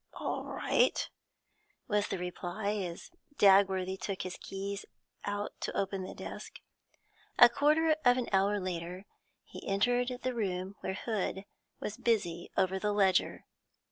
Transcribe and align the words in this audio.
'All 0.15 0.43
right,' 0.45 1.07
was 1.87 2.07
the 2.07 2.17
reply, 2.17 2.71
as 2.73 3.11
Dagworthy 3.37 3.97
took 3.99 4.23
his 4.23 4.35
keys 4.41 4.83
out 5.25 5.53
to 5.61 5.77
open 5.77 6.05
his 6.05 6.15
desk. 6.15 6.59
A 7.37 7.47
quarter 7.47 7.95
of 8.03 8.17
an 8.17 8.27
hour 8.33 8.59
later, 8.59 9.05
he 9.43 9.67
entered 9.67 10.07
the 10.23 10.33
room 10.33 10.75
where 10.79 10.95
Hood 10.95 11.45
was 11.79 11.97
busy 11.97 12.49
over 12.57 12.79
the 12.79 12.93
ledger. 12.93 13.45